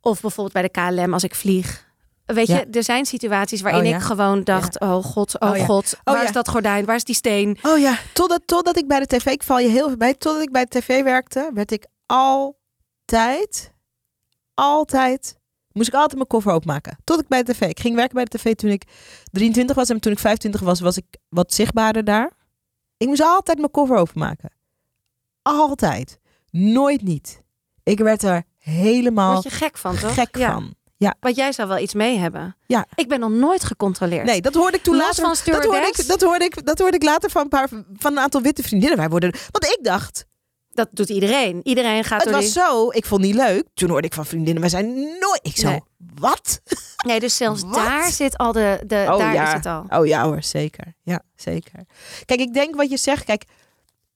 [0.02, 0.70] Of bijvoorbeeld bij de
[1.02, 1.90] KLM als ik vlieg.
[2.26, 2.58] Weet Ja.
[2.58, 6.14] je, er zijn situaties waarin Oh, ik gewoon dacht: oh god, oh, Oh, god, Oh,
[6.14, 6.86] waar is dat gordijn?
[6.86, 7.58] Waar is die steen?
[7.62, 10.42] Oh ja, totdat, totdat ik bij de tv, ik val je heel veel bij, totdat
[10.44, 13.72] ik bij de tv werkte, werd ik altijd,
[14.54, 15.40] altijd,
[15.74, 16.98] moest ik altijd mijn koffer openmaken.
[17.04, 18.84] Tot ik bij de tv, ik ging werken bij de tv toen ik
[19.32, 22.32] 23 was en toen ik 25 was, was ik wat zichtbaarder daar.
[22.98, 24.52] Ik moest altijd mijn koffer openmaken.
[25.42, 26.20] Altijd.
[26.50, 27.42] Nooit niet.
[27.84, 30.14] Ik werd er helemaal Word je gek van, toch?
[30.14, 30.54] gek ja.
[30.54, 30.76] van.
[31.20, 32.56] Want jij zou wel iets mee hebben.
[32.66, 32.86] Ja.
[32.96, 34.26] Ik ben nog nooit gecontroleerd.
[34.26, 35.24] Nee, dat hoorde ik toen Los later.
[35.24, 38.12] van dat, hoorde ik, dat, hoorde ik, dat hoorde ik later van een, paar, van
[38.12, 38.98] een aantal witte vriendinnen.
[38.98, 40.26] Wij worden, want ik dacht,
[40.74, 41.60] Dat doet iedereen.
[41.64, 43.64] Iedereen gaat Het was die- zo, ik vond niet leuk.
[43.74, 45.40] Toen hoorde ik van vriendinnen, wij zijn nooit...
[45.42, 45.82] Ik zo, Nee.
[46.16, 46.62] wat?
[47.06, 47.74] Nee, dus zelfs Wat?
[47.74, 48.84] daar zit al de...
[48.88, 49.48] de Oh, daar ja.
[49.48, 49.86] is het al.
[50.00, 50.96] Oh ja hoor, zeker.
[51.04, 51.86] Ja, zeker.
[52.26, 53.44] Kijk, ik denk wat je zegt, kijk...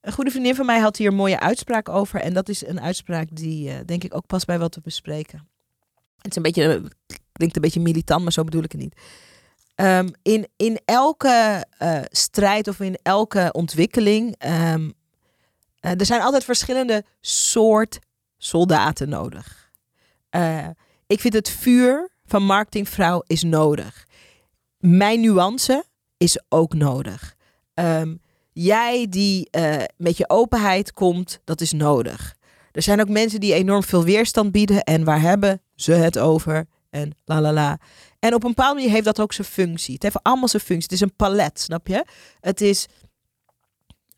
[0.00, 2.20] Een goede vriendin van mij had hier een mooie uitspraak over.
[2.20, 5.48] En dat is een uitspraak die, eh, denk ik, ook past bij wat we bespreken.
[6.16, 8.94] Het is een beetje, eh, klinkt een beetje militant, maar zo bedoel ik het niet.
[9.74, 14.90] Ehm, in, in elke eh, strijd of in elke ontwikkeling, ehm,
[15.86, 17.98] eh, er zijn altijd verschillende soort
[18.36, 19.70] soldaten nodig.
[20.28, 20.66] Eh,
[21.06, 24.06] ik vind het vuur van marketingvrouw is nodig.
[24.78, 25.84] Mijn nuance
[26.16, 27.34] is ook nodig.
[27.74, 28.14] Ehm,
[28.52, 32.34] jij die eh, met je openheid komt, dat is nodig.
[32.72, 36.66] Er zijn ook mensen die enorm veel weerstand bieden en waar hebben ze het over?
[36.90, 37.78] En la la la.
[38.18, 39.94] En op een bepaalde manier heeft dat ook zijn functie.
[39.94, 40.88] Het heeft allemaal zijn functie.
[40.90, 42.04] Het is een palet, snap je?
[42.40, 42.86] Het is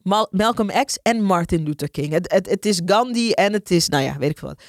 [0.08, 2.12] Mal- Malcolm X en Martin Luther King.
[2.12, 4.62] Het, het, het is Gandhi en het is, nou ja, weet ik veel wat.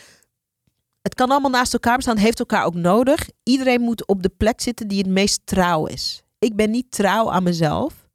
[1.02, 3.30] Het kan allemaal naast elkaar bestaan, heeft elkaar ook nodig.
[3.44, 6.24] Iedereen moet op de plek zitten die het meest trouw is.
[6.40, 8.08] Ik ben niet trouw aan mezelf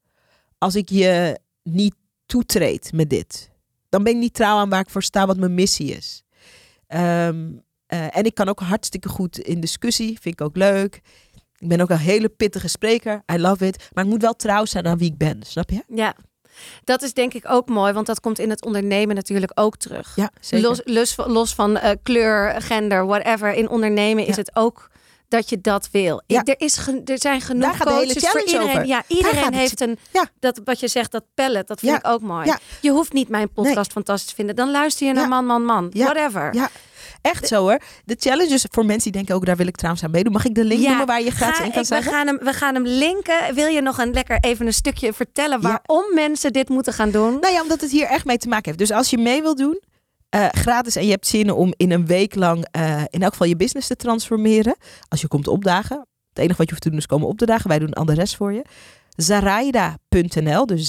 [0.59, 1.95] als ik je niet
[2.27, 3.51] toetreed met dit.
[3.89, 6.25] Dan ben ik niet trouw aan waar ik voor sta, wat mijn missie is.
[6.87, 7.53] Ehm,
[7.87, 11.01] eh, en ik kan ook hartstikke goed in discussie, vind ik ook leuk.
[11.59, 13.91] Ik ben ook een hele pittige spreker, I love it.
[13.93, 15.85] Maar ik moet wel trouw zijn aan wie ik ben, snap je?
[15.89, 16.17] Ja.
[16.85, 20.13] Dat is denk ik ook mooi, want dat komt in het ondernemen natuurlijk ook terug.
[20.17, 20.69] Ja, zeker.
[20.69, 23.53] Los, los, van- los van eh, kleur, gender, whatever.
[23.55, 24.91] In ondernemen is het ook
[25.29, 26.23] dat je dat wil.
[26.27, 26.41] Ja.
[26.41, 28.69] Ik- er, is er zijn genoeg coaches voor iedereen.
[28.69, 28.87] over.
[28.87, 30.27] Ja, iedereen het- heeft een, Ja.
[30.41, 31.67] dat, wat je zegt, dat pallet.
[31.67, 31.99] Dat vind Ja.
[31.99, 32.53] ik ook mooi.
[32.81, 34.57] Je hoeft niet mijn podcast fantastisch te vinden.
[34.57, 35.91] Dan luister je naar man, man, man.
[35.95, 36.55] Whatever.
[37.25, 37.79] Echt zo hoor.
[38.05, 40.33] De challenge is voor mensen die denken ook, daar wil ik trouwens aan meedoen.
[40.33, 42.27] Mag ik de link Ja, noemen waar je gratis Ga in kan ik- we, gaan
[42.27, 43.55] hem, we gaan hem linken.
[43.55, 45.69] Wil je nog een lekker even een stukje vertellen Ja.
[45.69, 47.39] waarom mensen dit moeten gaan doen?
[47.41, 48.79] Nou ja, omdat het hier echt mee te maken heeft.
[48.79, 49.81] Dus als je mee wil doen,
[50.29, 53.47] eh, gratis en je hebt zin om in een week lang eh, in elk geval
[53.47, 54.77] je business te transformeren.
[55.09, 55.97] Als je komt opdagen.
[56.29, 57.69] Het enige wat je hoeft te doen is komen opdagen.
[57.69, 58.65] Wij doen al de rest voor je.
[59.17, 60.87] Zaraida.nl, dus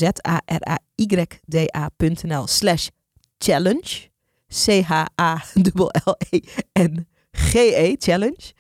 [1.18, 2.88] Z-A-R-A-Y-D-A.nl slash
[3.38, 4.10] challenge.
[4.48, 5.96] C-H-A-L-L-E-N-G-E,
[8.00, 8.54] challenge.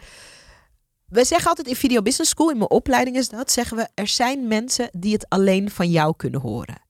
[1.06, 4.08] We zeggen altijd in Video Business School, in mijn opleiding is dat, zeggen we, er
[4.08, 6.84] zijn mensen die het alleen van jou kunnen horen.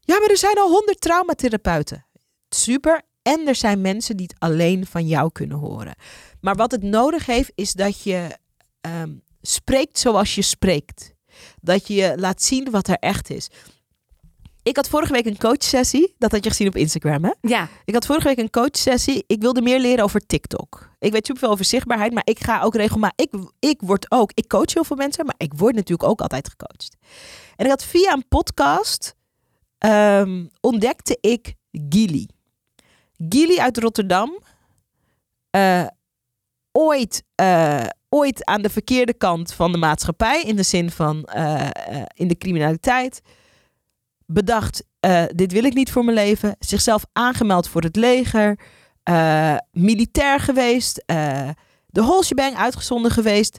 [0.00, 2.06] Ja, maar er zijn al honderd traumatherapeuten.
[2.48, 3.02] Super.
[3.22, 5.94] En er zijn mensen die het alleen van jou kunnen horen.
[6.40, 8.38] Maar wat het nodig heeft, is dat je
[8.80, 11.14] ehm, spreekt zoals je spreekt.
[11.60, 13.48] Dat je laat zien wat er echt is.
[14.64, 16.14] Ik had vorige week een coachsessie.
[16.18, 17.30] Dat had je gezien op Instagram, hè?
[17.40, 19.24] Ja, Ik had vorige week een coachsessie.
[19.26, 20.90] Ik wilde meer leren over TikTok.
[20.98, 23.26] Ik weet superveel over zichtbaarheid, maar ik ga ook regelmatig.
[23.26, 24.30] Ik, ik word ook.
[24.34, 26.96] Ik coach heel veel mensen, maar ik word natuurlijk ook altijd gecoacht.
[27.56, 29.14] En ik had via een podcast
[29.78, 31.54] ehm, ontdekte ik
[31.88, 32.28] Gili.
[33.28, 34.42] Gili uit Rotterdam.
[35.50, 35.86] Eh,
[36.72, 41.68] ooit, eh, ooit aan de verkeerde kant van de maatschappij, in de zin van eh,
[42.14, 43.20] in de criminaliteit.
[44.26, 46.56] Bedacht, eh, dit wil ik niet voor mijn leven.
[46.58, 48.58] Zichzelf aangemeld voor het leger.
[49.02, 51.02] eh, militair geweest.
[51.06, 51.48] eh,
[51.86, 53.58] de Holshebang uitgezonden geweest.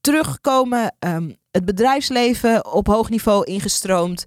[0.00, 0.96] teruggekomen.
[0.98, 4.24] ehm, het bedrijfsleven op hoog niveau ingestroomd.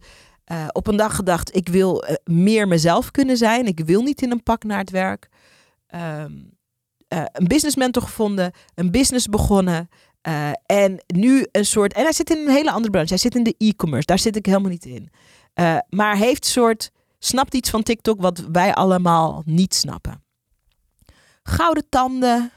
[0.71, 3.65] op een dag gedacht, ik wil meer mezelf kunnen zijn.
[3.65, 5.29] Ik wil niet in een pak naar het werk.
[5.87, 6.31] Ehm,
[7.07, 8.51] eh, een business mentor gevonden.
[8.75, 9.89] Een business begonnen.
[10.21, 11.93] Eh, en nu een soort...
[11.93, 13.09] En hij zit in een hele andere branche.
[13.09, 14.05] Hij zit in de e-commerce.
[14.05, 15.09] Daar zit ik helemaal niet in.
[15.53, 16.91] Eh, maar heeft soort...
[17.19, 20.23] Snapt iets van TikTok wat wij allemaal niet snappen.
[21.43, 22.51] Gouden tanden.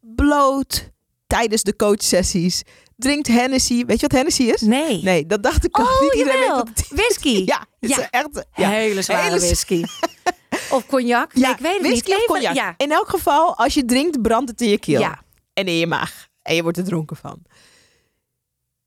[0.00, 0.90] Bloot.
[1.26, 2.62] Tijdens de coachsessies.
[2.96, 3.84] Drinkt Hennessy.
[3.84, 4.60] Weet je wat Hennessy is?
[4.60, 5.02] nee.
[5.02, 6.14] Nee, dat dacht ik ook Oh, niet.
[6.14, 6.88] Iedereen weet.
[6.88, 7.42] Whisky.
[7.52, 8.10] Ja, het is Ja.
[8.10, 8.46] echt...
[8.54, 8.68] Ja.
[8.70, 9.82] Hele zware Hele whisky.
[10.74, 11.34] of cognac.
[11.34, 12.16] Nee, ik weet het whisky niet.
[12.16, 12.54] of Even- cognac.
[12.54, 12.74] Ja.
[12.76, 15.00] In elk geval, als je drinkt, brandt het in je keel.
[15.00, 15.22] ja.
[15.52, 16.28] En in je maag.
[16.42, 17.42] En je wordt er dronken van.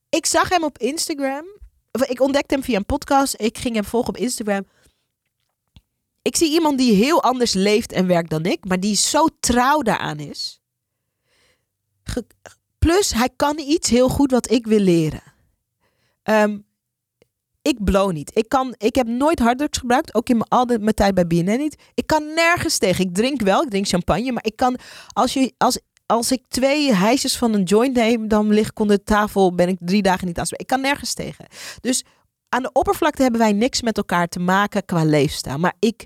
[0.09, 1.45] Ik zag hem op Instagram.
[1.91, 3.35] Of ik ontdekte hem via een podcast.
[3.37, 4.65] Ik ging hem volgen op Instagram.
[6.21, 8.65] Ik zie iemand die heel anders leeft en werkt dan ik.
[8.67, 10.61] Maar die zo trouw daaraan is.
[12.77, 15.21] Plus, hij kan iets heel goed wat ik wil leren.
[16.23, 16.57] Ehm,
[17.61, 18.37] ik blow niet.
[18.37, 20.15] Ik, kan, ik heb nooit harddrugs gebruikt.
[20.15, 21.81] Ook in mijn, mijn tijd bij BNN niet.
[21.93, 23.05] Ik kan nergens tegen.
[23.05, 23.63] Ik drink wel.
[23.63, 24.31] Ik drink champagne.
[24.31, 24.77] Maar ik kan...
[25.13, 28.27] Als, je, als, als ik twee hijsjes van een joint neem...
[28.27, 29.55] dan lig ik onder de tafel.
[29.55, 31.45] Ben ik drie dagen niet aan het Ik kan nergens tegen.
[31.81, 32.03] Dus
[32.49, 35.57] aan de oppervlakte hebben wij niks met elkaar te maken qua leefstijl.
[35.57, 36.05] Maar ik,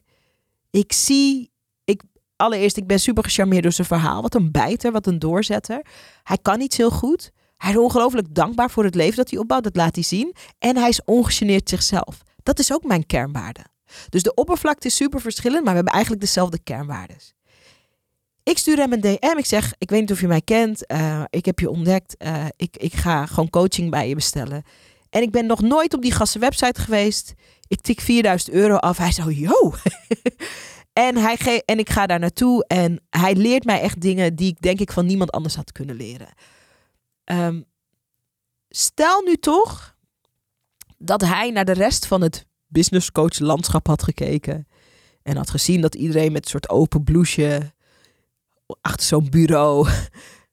[0.70, 1.52] ik zie...
[1.84, 2.02] Ik,
[2.36, 4.22] allereerst, ik ben super gecharmeerd door zijn verhaal.
[4.22, 5.86] Wat een bijter, wat een doorzetter.
[6.24, 7.32] Hij kan iets heel goed.
[7.58, 9.64] Hij is ongelooflijk dankbaar voor het leven dat hij opbouwt.
[9.64, 10.36] Dat laat hij zien.
[10.58, 12.22] En hij is ongegeneerd zichzelf.
[12.44, 13.66] Dat is ook mijn kernwaarde.
[14.10, 17.34] Dus de oppervlakte is super verschillend, maar we hebben eigenlijk dezelfde kernwaardes.
[18.50, 19.38] Ik stuur hem een DM.
[19.38, 20.86] Ik zeg, ik weet niet of je mij kent.
[20.86, 22.18] eh, ik heb je ontdekt.
[22.18, 24.64] eh, ik, ik ga gewoon coaching bij je bestellen.
[25.10, 27.34] En ik ben nog nooit op die gasten website geweest.
[27.68, 28.98] Ik tik 4000 euro af.
[28.98, 29.74] Hij zo, yo.
[31.08, 32.66] en, hij en ik ga daar naartoe.
[32.68, 35.96] En hij leert mij echt dingen die ik denk ik van niemand anders had kunnen
[35.96, 36.30] leren.
[37.24, 37.62] Ehm,
[38.70, 39.96] stel nu toch
[40.98, 44.68] dat hij naar de rest van het business coach landschap had gekeken.
[45.22, 47.74] En had gezien dat iedereen met een soort open blouseje
[48.82, 49.88] achter zo'n bureau.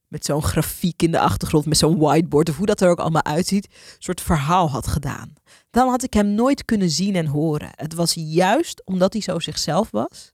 [0.08, 3.24] Met zo'n grafiek in de achtergrond, met zo'n whiteboard, of hoe dat er ook allemaal
[3.24, 5.32] uitziet, een soort verhaal had gedaan.
[5.70, 7.70] Dan had ik hem nooit kunnen zien en horen.
[7.74, 10.32] Het was juist omdat hij zo zichzelf was,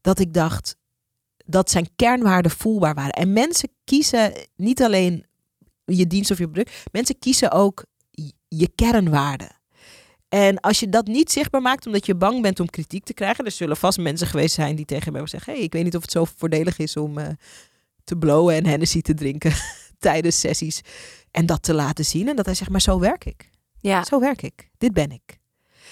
[0.00, 0.76] dat ik dacht
[1.46, 3.12] dat zijn kernwaarden voelbaar waren.
[3.12, 5.26] En mensen kiezen niet alleen
[5.84, 7.84] je dienst of je product, mensen kiezen ook
[8.48, 9.59] je kernwaarden.
[10.30, 13.44] En als je dat niet zichtbaar maakt omdat je bang bent om kritiek te krijgen,
[13.44, 16.02] er zullen vast mensen geweest zijn die tegen mij zeggen: hey, ik weet niet of
[16.02, 17.26] het zo voordelig is om uh,
[18.04, 19.52] te blowen en Hennessy te drinken
[19.98, 20.80] tijdens sessies
[21.30, 22.28] en dat te laten zien.
[22.28, 23.50] En dat hij zegt: maar zo werk ik.
[23.80, 24.04] Ja.
[24.04, 24.70] Zo werk ik.
[24.78, 25.38] Dit ben ik.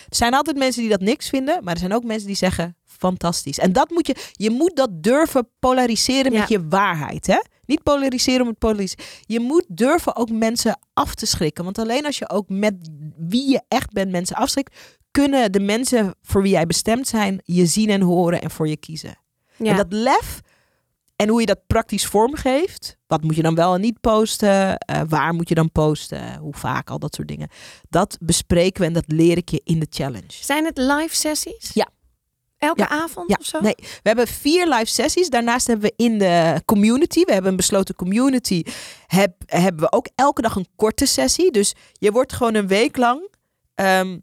[0.09, 2.77] Er zijn altijd mensen die dat niks vinden, maar er zijn ook mensen die zeggen:
[2.85, 3.59] fantastisch.
[3.59, 7.27] En dat moet je, je moet dat durven polariseren met je waarheid.
[7.27, 7.41] Hè?
[7.69, 9.05] Niet polariseren om het polariseren.
[9.21, 11.65] Je moet durven ook mensen af te schrikken.
[11.65, 12.75] Want alleen als je ook met
[13.17, 14.77] wie je echt bent mensen afschrikt,
[15.11, 18.77] kunnen de mensen voor wie jij bestemd zijn je zien en horen en voor je
[18.77, 19.19] kiezen.
[19.59, 20.41] En dat lef
[21.17, 22.97] en hoe je dat praktisch vormgeeft.
[23.07, 24.85] Wat moet je dan wel en niet posten?
[24.91, 26.39] Uh, waar moet je dan posten?
[26.39, 26.91] Hoe vaak?
[26.91, 27.49] Al dat soort dingen.
[27.89, 30.27] Dat bespreken we en dat leer ik je in de challenge.
[30.29, 31.71] Zijn het live sessies?
[31.75, 31.89] Ja.
[32.59, 33.61] Elke avond ja, of zo?
[33.61, 35.29] Nee, we hebben vier live sessies.
[35.29, 38.63] Daarnaast hebben we in de community, we hebben een besloten community,
[39.07, 41.51] heb, hebben we ook elke dag een korte sessie.
[41.51, 43.29] Dus je wordt gewoon een week lang
[43.75, 44.23] um,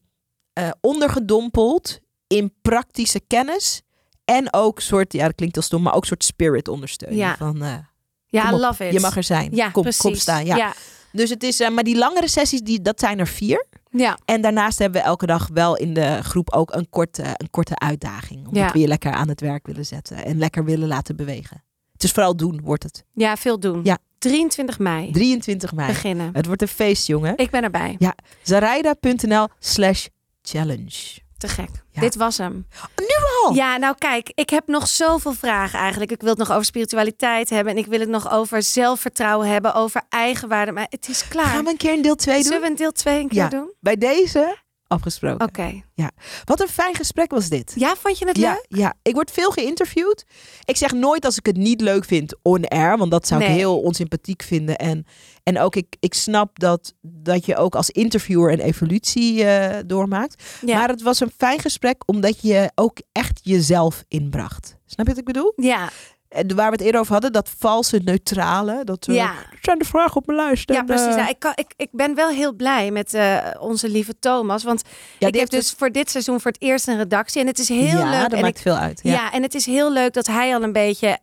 [0.59, 3.81] uh, ondergedompeld in praktische kennis.
[4.25, 7.21] En ook soort, ja dat klinkt heel stom, maar ook soort spirit ondersteuning.
[7.21, 7.77] Ja, van, uh,
[8.25, 8.93] ja love it.
[8.93, 9.55] Je mag er zijn.
[9.55, 10.01] Ja, kom, precies.
[10.01, 10.45] kom staan.
[10.45, 10.55] Ja.
[10.55, 10.73] ja.
[11.11, 13.65] Dus het is, uh, maar die langere sessies, die, dat zijn er vier.
[13.97, 14.17] Ja.
[14.25, 17.79] En daarnaast hebben we elke dag wel in de groep ook een korte, een korte
[17.79, 18.39] uitdaging.
[18.47, 18.71] Omdat Ja.
[18.71, 21.63] we je lekker aan het werk willen zetten en lekker willen laten bewegen.
[21.93, 23.05] Het is vooral doen, wordt het.
[23.13, 23.79] ja, veel doen.
[23.83, 23.97] Ja.
[24.17, 25.87] 23 mei 23 mei.
[25.87, 26.29] beginnen.
[26.33, 27.37] Het wordt een feest, jongen.
[27.37, 27.97] Ik ben erbij.
[28.41, 30.05] Zaraida.nl slash
[30.41, 31.19] challenge.
[31.37, 31.69] Te gek.
[31.91, 32.01] Ja.
[32.01, 32.65] Dit was hem.
[33.45, 33.53] Al?
[33.53, 36.11] Ja, nou kijk, ik heb nog zoveel vragen eigenlijk.
[36.11, 37.73] Ik wil het nog over spiritualiteit hebben.
[37.73, 39.73] En ik wil het nog over zelfvertrouwen hebben.
[39.73, 40.71] Over eigenwaarde.
[40.71, 41.45] Maar het is klaar.
[41.45, 42.43] Gaan we een keer een deel 2 doen?
[42.43, 43.47] Zullen we een deel 2 een keer Ja.
[43.49, 43.73] doen?
[43.79, 45.47] Bij deze afgesproken.
[45.47, 45.81] Oké.
[46.45, 47.73] Wat een fijn gesprek was dit.
[47.75, 48.79] Ja, vond je het Ja, leuk?
[48.79, 50.25] ja, ik word veel geïnterviewd.
[50.65, 53.81] Ik zeg nooit als ik het niet leuk vind on-air, want dat zou ik heel
[53.81, 54.75] onsympathiek vinden.
[54.77, 55.05] En,
[55.43, 60.43] en ook ik, ik snap dat, dat je ook als interviewer een evolutie eh, doormaakt.
[60.65, 60.77] Ja.
[60.77, 64.77] Maar het was een fijn gesprek omdat je ook echt jezelf inbracht.
[64.85, 65.53] Snap je wat ik bedoel?
[65.55, 65.89] Ja,
[66.29, 68.83] En waar we het eerder over hadden, dat valse neutrale.
[68.83, 69.33] Dat, eh, ja.
[69.49, 70.71] "Het zijn de vragen op mijn lijst.
[70.71, 71.05] ja precies.
[71.07, 74.63] eh, Nou, ik, kan, ik, ik ben wel heel blij met eh, onze lieve Thomas.
[74.63, 77.41] Want ja, ik heb heeft dus voor dit seizoen voor het eerst een redactie.
[77.41, 78.21] En het is heel ja, leuk.
[78.21, 78.99] dat En maakt ik, veel uit.
[79.03, 79.11] ja.
[79.11, 79.31] Ja.
[79.31, 81.19] en het is heel leuk dat hij al een beetje...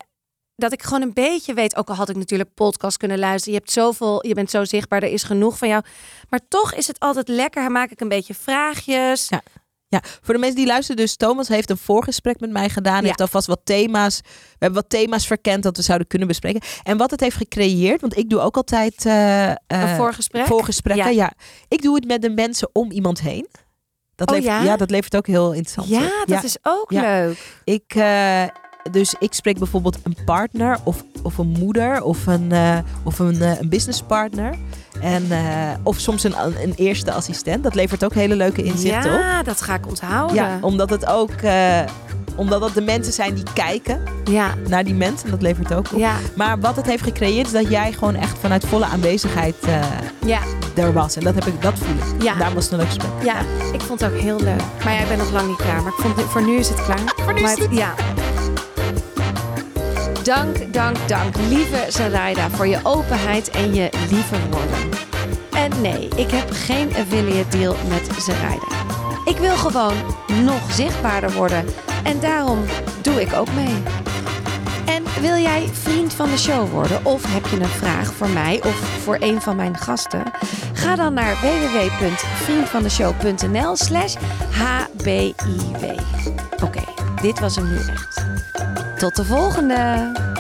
[0.57, 3.53] Dat ik gewoon een beetje weet, ook al had ik natuurlijk podcast kunnen luisteren.
[3.55, 5.83] Je hebt zoveel, je bent zo zichtbaar, er is genoeg van jou.
[6.31, 7.71] Maar toch is het altijd lekker.
[7.71, 9.29] Maak ik een beetje vraagjes.
[9.29, 9.43] Ja.
[9.93, 13.01] Ja, voor de mensen die luisteren, dus Thomas heeft een voorgesprek met mij gedaan.
[13.01, 13.07] Ja.
[13.07, 14.21] Heeft alvast wat thema's.
[14.23, 16.61] We hebben wat thema's verkend dat we zouden kunnen bespreken.
[16.83, 20.47] En wat het heeft gecreëerd, want ik doe ook altijd eh, eh, Een voorgesprek?
[20.47, 21.15] voorgesprekken.
[21.15, 21.23] Ja.
[21.25, 21.33] Ja.
[21.69, 23.49] ik doe het met de mensen om iemand heen.
[24.15, 24.77] Dat Oh, levert, ja?
[24.77, 25.89] dat levert ook heel interessant.
[25.89, 26.25] Ja, op.
[26.27, 27.61] dat is ook leuk.
[27.65, 28.43] Ik, eh,
[28.91, 33.41] dus ik spreek bijvoorbeeld een partner of, of een moeder of een, eh, of een,
[33.43, 34.55] eh, een businesspartner.
[35.01, 35.39] En, eh,
[35.83, 37.63] of soms een, een eerste assistent.
[37.63, 39.19] Dat levert ook hele leuke inzichten op.
[39.21, 40.37] Ja, dat ga ik onthouden.
[40.37, 41.31] Ja, omdat het ook
[42.37, 45.31] omdat het de mensen zijn die kijken ja, naar die mensen.
[45.31, 45.99] Dat levert ook op.
[45.99, 49.55] ja, Maar wat het heeft gecreëerd is dat jij gewoon echt vanuit volle aanwezigheid
[50.27, 50.41] ja,
[50.75, 51.17] er was.
[51.17, 52.23] En dat, heb ik, dat voel ik.
[52.23, 52.35] Ja.
[52.35, 53.11] Daarom was het een leuk gesprek.
[53.23, 53.37] ja.
[53.73, 54.63] Ik vond het ook heel leuk.
[54.85, 55.83] Maar ja, ik ben nog lang niet klaar.
[55.83, 57.01] Maar ik vond, voor nu is het klaar.
[57.17, 57.95] Voor nu is het- Ja.
[60.23, 64.89] Dank, dank, dank, lieve Zaraida, voor je openheid en je lieve woorden.
[65.53, 68.67] En nee, ik heb geen affiliate deal met Zaraida.
[69.25, 69.95] Ik wil gewoon
[70.45, 71.65] nog zichtbaarder worden.
[72.05, 72.65] En daarom
[73.03, 73.83] doe ik ook mee.
[74.87, 78.63] En wil jij vriend van de show worden of heb je een vraag voor mij
[78.65, 80.23] of voor een van mijn gasten?
[80.73, 84.15] Ga dan naar www.vriendvandeshow.nl slash
[84.51, 85.33] hbiw.
[86.63, 86.83] Oké,
[87.23, 88.52] dit was hem nu echt.
[89.03, 90.32] Tot de volgende!